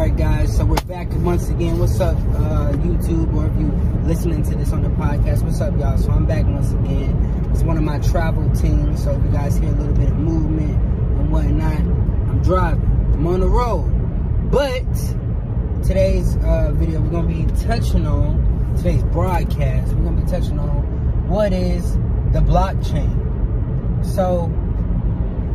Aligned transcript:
Alright 0.00 0.16
guys, 0.16 0.56
so 0.56 0.64
we're 0.64 0.80
back 0.86 1.08
once 1.16 1.50
again. 1.50 1.78
What's 1.78 2.00
up, 2.00 2.16
uh, 2.16 2.72
YouTube, 2.72 3.34
or 3.34 3.48
if 3.48 3.60
you 3.60 3.70
listening 4.08 4.42
to 4.44 4.54
this 4.54 4.72
on 4.72 4.82
the 4.82 4.88
podcast, 4.88 5.42
what's 5.42 5.60
up 5.60 5.78
y'all? 5.78 5.98
So 5.98 6.10
I'm 6.10 6.24
back 6.24 6.46
once 6.46 6.72
again. 6.72 7.50
It's 7.52 7.62
one 7.62 7.76
of 7.76 7.82
my 7.82 7.98
travel 7.98 8.48
teams, 8.56 9.04
so 9.04 9.10
if 9.10 9.22
you 9.22 9.30
guys 9.30 9.58
hear 9.58 9.68
a 9.68 9.72
little 9.72 9.92
bit 9.92 10.08
of 10.08 10.16
movement 10.16 10.70
and 10.70 11.30
whatnot, 11.30 11.80
I'm 11.80 12.42
driving. 12.42 12.80
I'm 13.12 13.26
on 13.26 13.40
the 13.40 13.48
road. 13.48 14.50
But 14.50 15.84
today's 15.86 16.34
uh, 16.36 16.72
video, 16.72 17.02
we're 17.02 17.10
gonna 17.10 17.28
be 17.28 17.44
touching 17.60 18.06
on 18.06 18.74
today's 18.78 19.02
broadcast. 19.02 19.92
We're 19.92 20.04
gonna 20.04 20.22
be 20.22 20.30
touching 20.30 20.58
on 20.58 21.28
what 21.28 21.52
is 21.52 21.92
the 22.32 22.40
blockchain. 22.40 24.06
So, 24.06 24.50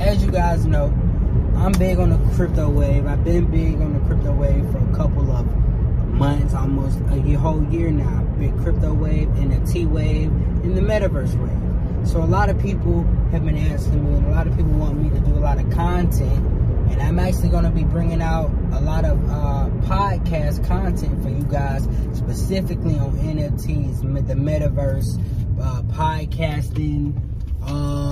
as 0.00 0.24
you 0.24 0.30
guys 0.30 0.64
know, 0.64 0.88
I'm 1.56 1.72
big 1.72 1.98
on 1.98 2.10
the 2.10 2.34
crypto 2.34 2.70
wave. 2.70 3.06
I've 3.06 3.24
been 3.24 3.50
big 3.50 3.80
on 3.80 3.92
the 3.92 4.00
crypto 4.06 4.32
wave 4.32 4.70
for 4.70 4.78
a 4.78 4.96
couple 4.96 5.30
of 5.30 5.46
months, 6.08 6.54
almost 6.54 6.98
a 7.10 7.32
whole 7.34 7.62
year 7.64 7.90
now. 7.90 8.22
Big 8.38 8.56
crypto 8.62 8.92
wave, 8.92 9.28
NFT 9.28 9.88
wave, 9.88 10.30
and 10.62 10.76
the 10.76 10.80
metaverse 10.80 11.34
wave. 11.38 12.08
So 12.08 12.22
a 12.22 12.24
lot 12.24 12.48
of 12.48 12.60
people 12.60 13.02
have 13.32 13.44
been 13.44 13.58
asking 13.58 14.04
me, 14.04 14.16
and 14.16 14.26
a 14.26 14.30
lot 14.30 14.46
of 14.46 14.56
people 14.56 14.72
want 14.72 14.96
me 15.00 15.10
to 15.10 15.20
do 15.20 15.32
a 15.34 15.40
lot 15.40 15.58
of 15.58 15.70
content. 15.70 16.46
And 16.90 17.00
I'm 17.00 17.18
actually 17.18 17.50
going 17.50 17.64
to 17.64 17.70
be 17.70 17.84
bringing 17.84 18.20
out 18.20 18.50
a 18.72 18.80
lot 18.80 19.04
of 19.04 19.22
uh, 19.30 19.68
podcast 19.86 20.66
content 20.66 21.22
for 21.22 21.28
you 21.28 21.44
guys, 21.44 21.84
specifically 22.14 22.98
on 22.98 23.12
NFTs, 23.12 24.00
the 24.26 24.34
metaverse, 24.34 25.20
uh, 25.60 25.82
podcasting, 25.92 27.14
uh, 27.62 28.09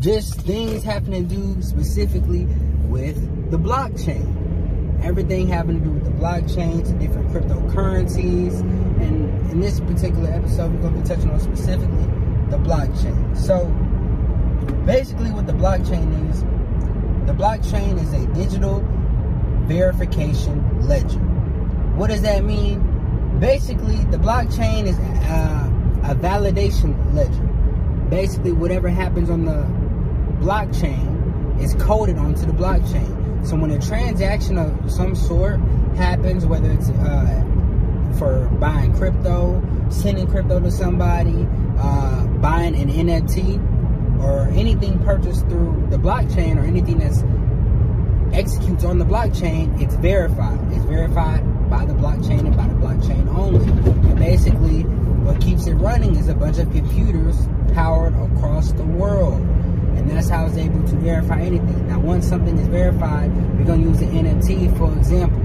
just 0.00 0.40
things 0.40 0.82
having 0.82 1.12
to 1.12 1.34
do 1.34 1.62
specifically 1.62 2.44
with 2.88 3.50
the 3.50 3.58
blockchain. 3.58 4.36
Everything 5.04 5.46
having 5.46 5.78
to 5.78 5.84
do 5.84 5.90
with 5.90 6.04
the 6.04 6.10
blockchain, 6.10 6.84
to 6.84 6.92
different 6.94 7.28
cryptocurrencies. 7.28 8.60
And 8.60 9.50
in 9.50 9.60
this 9.60 9.78
particular 9.80 10.30
episode, 10.30 10.72
we're 10.72 10.80
going 10.80 10.94
to 10.94 11.00
be 11.00 11.08
touching 11.08 11.30
on 11.30 11.40
specifically 11.40 12.04
the 12.50 12.58
blockchain. 12.58 13.36
So, 13.36 13.66
basically, 14.86 15.30
what 15.32 15.46
the 15.46 15.52
blockchain 15.52 16.30
is 16.30 16.40
the 17.26 17.36
blockchain 17.36 18.02
is 18.02 18.12
a 18.12 18.26
digital 18.34 18.82
verification 19.66 20.80
ledger. 20.88 21.18
What 21.96 22.08
does 22.08 22.22
that 22.22 22.44
mean? 22.44 23.38
Basically, 23.38 23.96
the 24.06 24.16
blockchain 24.16 24.86
is 24.86 24.98
uh, 24.98 26.10
a 26.10 26.14
validation 26.14 27.14
ledger. 27.14 27.46
Basically, 28.10 28.52
whatever 28.52 28.88
happens 28.88 29.30
on 29.30 29.44
the 29.44 29.64
blockchain 30.40 31.60
is 31.62 31.74
coded 31.74 32.16
onto 32.16 32.46
the 32.46 32.52
blockchain. 32.52 33.46
So 33.46 33.56
when 33.56 33.70
a 33.70 33.78
transaction 33.78 34.58
of 34.58 34.90
some 34.90 35.14
sort 35.14 35.60
happens, 35.96 36.46
whether 36.46 36.70
it's 36.70 36.88
uh, 36.88 37.44
for 38.18 38.46
buying 38.58 38.94
crypto, 38.94 39.62
sending 39.90 40.26
crypto 40.26 40.60
to 40.60 40.70
somebody, 40.70 41.46
uh, 41.78 42.26
buying 42.38 42.74
an 42.74 42.88
NFT, 42.88 44.22
or 44.22 44.48
anything 44.48 44.98
purchased 45.04 45.46
through 45.48 45.86
the 45.90 45.96
blockchain, 45.96 46.56
or 46.56 46.64
anything 46.64 46.98
that's 46.98 47.22
executes 48.34 48.84
on 48.84 48.98
the 48.98 49.04
blockchain, 49.04 49.80
it's 49.80 49.94
verified. 49.96 50.58
It's 50.72 50.84
verified 50.84 51.70
by 51.70 51.84
the 51.84 51.94
blockchain 51.94 52.40
and 52.40 52.56
by 52.56 52.66
the 52.66 52.74
blockchain 52.74 53.28
only. 53.36 53.66
And 54.10 54.18
basically, 54.18 54.82
what 55.24 55.40
keeps 55.40 55.66
it 55.66 55.74
running 55.74 56.16
is 56.16 56.28
a 56.28 56.34
bunch 56.34 56.58
of 56.58 56.70
computers 56.72 57.36
powered 57.72 58.14
across 58.14 58.72
the 58.72 58.84
world 58.84 59.40
and 60.00 60.10
that's 60.10 60.30
how 60.30 60.46
it's 60.46 60.56
able 60.56 60.82
to 60.88 60.96
verify 60.96 61.40
anything. 61.40 61.86
Now, 61.86 62.00
once 62.00 62.26
something 62.26 62.56
is 62.58 62.68
verified, 62.68 63.30
we're 63.58 63.66
going 63.66 63.82
to 63.82 63.88
use 63.88 64.00
an 64.00 64.10
NFT, 64.10 64.76
for 64.78 64.90
example. 64.96 65.38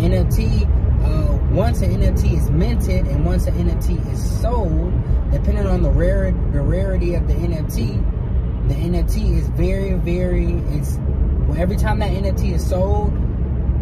NFT, 0.00 0.62
uh, 1.04 1.54
once 1.54 1.82
an 1.82 2.00
NFT 2.00 2.38
is 2.38 2.50
minted 2.50 3.06
and 3.06 3.26
once 3.26 3.46
an 3.46 3.54
NFT 3.54 4.10
is 4.10 4.40
sold, 4.40 4.92
depending 5.30 5.66
on 5.66 5.82
the 5.82 5.90
rare 5.90 6.32
the 6.52 6.60
rarity 6.60 7.14
of 7.14 7.28
the 7.28 7.34
NFT, 7.34 8.68
the 8.68 8.74
NFT 8.74 9.36
is 9.36 9.48
very, 9.48 9.92
very, 9.94 10.52
it's, 10.76 10.96
well, 11.46 11.58
every 11.58 11.76
time 11.76 11.98
that 11.98 12.10
NFT 12.10 12.54
is 12.54 12.66
sold, 12.66 13.12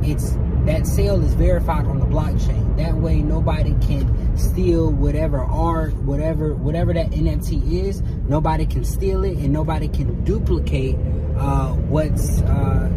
it's 0.03 0.33
that 0.71 0.87
sale 0.87 1.21
is 1.25 1.35
verified 1.35 1.85
on 1.87 1.99
the 1.99 2.07
blockchain. 2.07 2.77
That 2.77 2.95
way 2.95 3.23
nobody 3.23 3.75
can 3.85 4.39
steal 4.39 4.93
whatever 4.93 5.41
art, 5.41 5.95
whatever 5.95 6.55
whatever 6.55 6.95
that 6.95 7.11
NFT 7.11 7.73
is. 7.73 8.03
Nobody 8.29 8.67
can 8.67 8.85
steal 8.85 9.25
it 9.25 9.37
and 9.39 9.53
nobody 9.53 9.89
can 9.89 10.23
duplicate 10.23 10.95
uh, 11.37 11.73
what's 11.73 12.41
uh, 12.43 12.89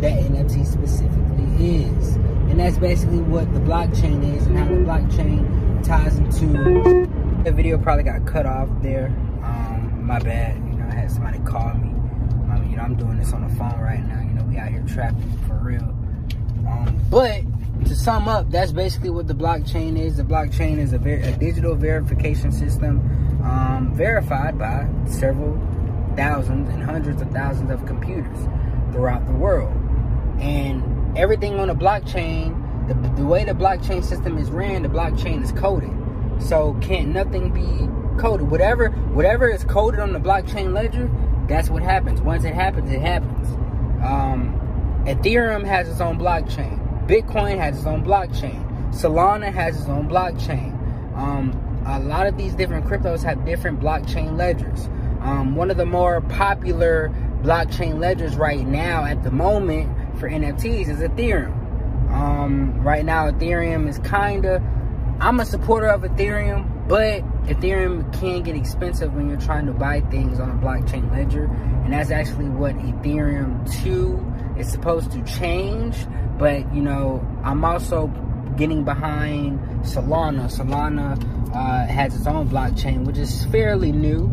that 0.00 0.12
NFT 0.24 0.66
specifically 0.66 1.84
is. 1.84 2.16
And 2.50 2.60
that's 2.60 2.76
basically 2.76 3.20
what 3.20 3.52
the 3.54 3.60
blockchain 3.60 4.36
is 4.36 4.46
and 4.46 4.58
how 4.58 4.66
the 4.66 4.74
blockchain 4.74 5.82
ties 5.82 6.18
into 6.18 6.46
the 7.44 7.52
video 7.52 7.78
probably 7.78 8.04
got 8.04 8.26
cut 8.26 8.44
off 8.44 8.68
there. 8.82 9.06
Um, 9.42 10.06
my 10.06 10.18
bad. 10.18 10.56
You 10.56 10.78
know, 10.78 10.86
I 10.86 10.94
had 10.94 11.10
somebody 11.10 11.38
call 11.40 11.72
me. 11.74 11.92
You 12.68 12.76
know, 12.76 12.82
I'm 12.82 12.96
doing 12.96 13.16
this 13.16 13.32
on 13.32 13.46
the 13.46 13.54
phone 13.56 13.80
right 13.80 14.04
now. 14.06 14.20
You 14.20 14.34
know, 14.34 14.44
we 14.44 14.58
out 14.58 14.68
here 14.68 14.84
trapping 14.86 15.38
for 15.46 15.54
real. 15.54 15.94
But 17.14 17.44
to 17.84 17.94
sum 17.94 18.26
up, 18.26 18.50
that's 18.50 18.72
basically 18.72 19.10
what 19.10 19.28
the 19.28 19.36
blockchain 19.36 19.96
is. 19.96 20.16
The 20.16 20.24
blockchain 20.24 20.78
is 20.78 20.92
a, 20.92 20.98
ver 20.98 21.20
a 21.22 21.30
digital 21.30 21.76
verification 21.76 22.50
system 22.50 22.98
um, 23.44 23.92
verified 23.94 24.58
by 24.58 24.88
several 25.06 25.56
thousands 26.16 26.68
and 26.70 26.82
hundreds 26.82 27.22
of 27.22 27.30
thousands 27.30 27.70
of 27.70 27.86
computers 27.86 28.36
throughout 28.90 29.24
the 29.28 29.32
world. 29.32 29.72
And 30.40 31.16
everything 31.16 31.60
on 31.60 31.68
the 31.68 31.74
blockchain, 31.74 32.88
the, 32.88 33.22
the 33.22 33.24
way 33.24 33.44
the 33.44 33.52
blockchain 33.52 34.04
system 34.04 34.36
is 34.36 34.50
ran, 34.50 34.82
the 34.82 34.88
blockchain 34.88 35.40
is 35.40 35.52
coded. 35.52 35.92
So 36.42 36.76
can't 36.80 37.10
nothing 37.10 37.52
be 37.52 38.20
coded. 38.20 38.50
Whatever 38.50 38.88
whatever 38.90 39.48
is 39.48 39.62
coded 39.62 40.00
on 40.00 40.12
the 40.12 40.18
blockchain 40.18 40.72
ledger, 40.72 41.08
that's 41.46 41.70
what 41.70 41.84
happens. 41.84 42.20
Once 42.20 42.42
it 42.42 42.54
happens, 42.54 42.90
it 42.90 43.00
happens. 43.00 43.46
Um, 44.04 44.60
Ethereum 45.06 45.64
has 45.64 45.88
its 45.88 46.00
own 46.00 46.18
blockchain. 46.18 46.83
Bitcoin 47.06 47.58
has 47.58 47.76
its 47.76 47.86
own 47.86 48.02
blockchain. 48.02 48.64
Solana 48.92 49.52
has 49.52 49.78
its 49.78 49.88
own 49.88 50.08
blockchain. 50.08 50.72
Um, 51.14 51.52
a 51.86 52.00
lot 52.00 52.26
of 52.26 52.38
these 52.38 52.54
different 52.54 52.86
cryptos 52.86 53.22
have 53.22 53.44
different 53.44 53.78
blockchain 53.78 54.38
ledgers. 54.38 54.86
Um, 55.20 55.54
one 55.54 55.70
of 55.70 55.76
the 55.76 55.84
more 55.84 56.22
popular 56.22 57.10
blockchain 57.42 57.98
ledgers 57.98 58.36
right 58.36 58.66
now 58.66 59.04
at 59.04 59.22
the 59.22 59.30
moment 59.30 60.18
for 60.18 60.30
NFTs 60.30 60.88
is 60.88 61.00
Ethereum. 61.00 61.52
Um, 62.10 62.82
right 62.82 63.04
now, 63.04 63.30
Ethereum 63.30 63.88
is 63.88 63.98
kind 63.98 64.46
of, 64.46 64.62
I'm 65.20 65.40
a 65.40 65.44
supporter 65.44 65.88
of 65.88 66.02
Ethereum, 66.02 66.88
but 66.88 67.22
Ethereum 67.46 68.10
can 68.18 68.42
get 68.42 68.56
expensive 68.56 69.14
when 69.14 69.28
you're 69.28 69.40
trying 69.40 69.66
to 69.66 69.72
buy 69.72 70.00
things 70.02 70.40
on 70.40 70.50
a 70.50 70.54
blockchain 70.54 71.10
ledger. 71.10 71.44
And 71.84 71.92
that's 71.92 72.10
actually 72.10 72.48
what 72.48 72.74
Ethereum 72.78 73.70
2 73.82 74.58
is 74.58 74.70
supposed 74.70 75.10
to 75.12 75.22
change, 75.24 75.96
but 76.38 76.74
you 76.74 76.82
know, 76.82 77.26
I'm 77.42 77.64
also 77.64 78.08
getting 78.56 78.84
behind 78.84 79.58
Solana. 79.84 80.50
Solana 80.50 81.18
uh, 81.54 81.86
has 81.86 82.14
its 82.14 82.26
own 82.26 82.48
blockchain, 82.48 83.04
which 83.04 83.18
is 83.18 83.44
fairly 83.46 83.92
new. 83.92 84.24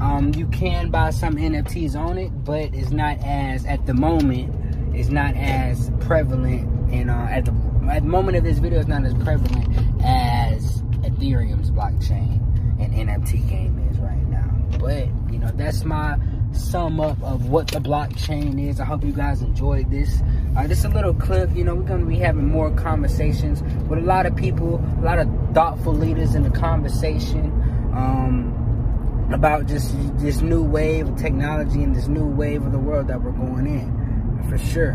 Um, 0.00 0.32
you 0.36 0.46
can 0.48 0.90
buy 0.90 1.10
some 1.10 1.36
NFTs 1.36 1.98
on 1.98 2.18
it, 2.18 2.30
but 2.44 2.72
it's 2.74 2.90
not 2.90 3.18
as 3.24 3.66
at 3.66 3.86
the 3.86 3.94
moment. 3.94 4.54
It's 4.94 5.10
not 5.10 5.36
as 5.36 5.90
prevalent, 6.00 6.92
and 6.92 7.10
uh, 7.10 7.26
at 7.30 7.44
the 7.44 7.52
at 7.90 8.02
the 8.02 8.08
moment 8.08 8.36
of 8.36 8.44
this 8.44 8.58
video, 8.58 8.78
it's 8.78 8.88
not 8.88 9.04
as 9.04 9.14
prevalent 9.14 9.76
as 10.02 10.82
Ethereum's 11.02 11.70
blockchain 11.70 12.38
and 12.80 12.92
NFT 12.94 13.48
game 13.48 13.78
is 13.90 13.98
right 13.98 14.28
now. 14.28 14.48
But 14.78 15.08
you 15.32 15.38
know, 15.38 15.50
that's 15.54 15.84
my 15.84 16.18
sum 16.52 17.00
up 17.00 17.22
of 17.22 17.48
what 17.48 17.68
the 17.68 17.78
blockchain 17.78 18.68
is. 18.68 18.80
I 18.80 18.84
hope 18.84 19.04
you 19.04 19.12
guys 19.12 19.42
enjoyed 19.42 19.90
this. 19.90 20.20
Uh, 20.56 20.66
just 20.66 20.84
a 20.84 20.88
little 20.88 21.14
clip, 21.14 21.54
you 21.54 21.64
know, 21.64 21.74
we're 21.74 21.82
going 21.82 22.00
to 22.00 22.06
be 22.06 22.18
having 22.18 22.48
more 22.48 22.70
conversations 22.72 23.62
with 23.88 23.98
a 23.98 24.02
lot 24.02 24.26
of 24.26 24.34
people, 24.34 24.76
a 24.98 25.02
lot 25.02 25.18
of 25.18 25.28
thoughtful 25.54 25.94
leaders 25.94 26.34
in 26.34 26.42
the 26.42 26.50
conversation 26.50 27.46
um, 27.94 29.30
about 29.32 29.66
just 29.66 29.94
this 30.18 30.40
new 30.40 30.62
wave 30.62 31.08
of 31.08 31.16
technology 31.16 31.82
and 31.82 31.94
this 31.94 32.08
new 32.08 32.26
wave 32.26 32.64
of 32.64 32.72
the 32.72 32.78
world 32.78 33.08
that 33.08 33.22
we're 33.22 33.32
going 33.32 33.66
in, 33.66 34.48
for 34.48 34.58
sure. 34.58 34.94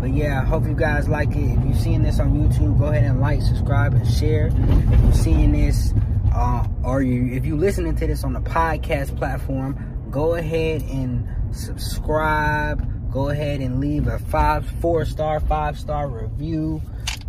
But 0.00 0.12
yeah, 0.12 0.40
I 0.40 0.44
hope 0.44 0.66
you 0.66 0.74
guys 0.74 1.08
like 1.08 1.30
it. 1.30 1.58
If 1.58 1.64
you're 1.64 1.74
seeing 1.74 2.02
this 2.02 2.20
on 2.20 2.34
YouTube, 2.34 2.78
go 2.78 2.86
ahead 2.86 3.04
and 3.04 3.20
like, 3.20 3.42
subscribe, 3.42 3.94
and 3.94 4.06
share. 4.06 4.48
If 4.48 5.00
you're 5.02 5.12
seeing 5.12 5.52
this, 5.52 5.94
uh, 6.34 6.66
or 6.84 7.02
you, 7.02 7.34
if 7.34 7.46
you're 7.46 7.56
listening 7.56 7.96
to 7.96 8.06
this 8.06 8.22
on 8.22 8.34
the 8.34 8.40
podcast 8.40 9.16
platform, 9.16 9.95
go 10.16 10.32
ahead 10.32 10.80
and 10.84 11.28
subscribe. 11.54 13.12
Go 13.12 13.28
ahead 13.28 13.60
and 13.60 13.80
leave 13.80 14.06
a 14.06 14.18
five, 14.18 14.66
four 14.80 15.04
star, 15.04 15.40
five 15.40 15.78
star 15.78 16.08
review. 16.08 16.80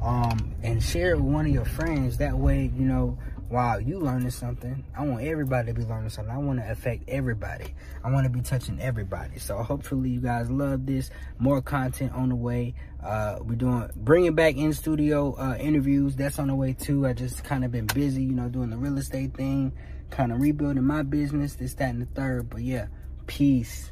Um, 0.01 0.55
and 0.63 0.81
share 0.81 1.11
it 1.11 1.17
with 1.17 1.33
one 1.33 1.45
of 1.45 1.51
your 1.51 1.65
friends. 1.65 2.19
That 2.19 2.37
way, 2.37 2.71
you 2.73 2.85
know, 2.85 3.17
wow, 3.49 3.77
you 3.77 3.99
learning 3.99 4.29
something. 4.29 4.85
I 4.97 5.03
want 5.03 5.25
everybody 5.25 5.67
to 5.67 5.73
be 5.73 5.83
learning 5.83 6.11
something. 6.11 6.33
I 6.33 6.37
want 6.37 6.59
to 6.59 6.71
affect 6.71 7.09
everybody. 7.09 7.73
I 8.05 8.11
want 8.11 8.23
to 8.23 8.29
be 8.29 8.39
touching 8.39 8.79
everybody. 8.79 9.37
So 9.37 9.57
hopefully 9.63 10.11
you 10.11 10.21
guys 10.21 10.49
love 10.49 10.85
this. 10.85 11.09
More 11.39 11.61
content 11.61 12.13
on 12.13 12.29
the 12.29 12.35
way. 12.35 12.73
Uh, 13.03 13.39
we're 13.41 13.55
doing 13.55 13.89
bringing 13.97 14.33
back 14.33 14.55
in 14.55 14.71
studio 14.71 15.35
uh, 15.37 15.57
interviews. 15.59 16.15
That's 16.15 16.39
on 16.39 16.47
the 16.47 16.55
way 16.55 16.71
too. 16.71 17.05
I 17.05 17.11
just 17.11 17.43
kind 17.43 17.65
of 17.65 17.71
been 17.73 17.87
busy, 17.87 18.23
you 18.23 18.33
know, 18.33 18.47
doing 18.47 18.69
the 18.69 18.77
real 18.77 18.97
estate 18.97 19.33
thing, 19.33 19.73
kind 20.09 20.31
of 20.31 20.41
rebuilding 20.41 20.83
my 20.83 21.03
business, 21.03 21.55
this, 21.55 21.73
that, 21.75 21.89
and 21.89 22.01
the 22.01 22.05
third. 22.05 22.49
But 22.49 22.61
yeah, 22.61 22.87
peace. 23.27 23.91